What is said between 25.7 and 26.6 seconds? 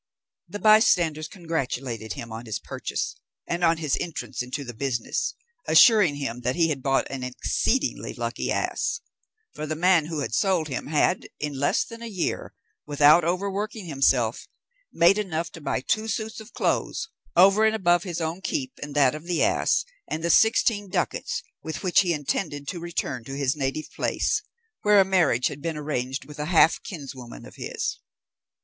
arranged with a